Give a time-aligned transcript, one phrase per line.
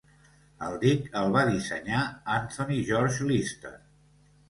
[0.67, 2.01] El dic el va dissenyar
[2.39, 3.79] Anthony George Lyster.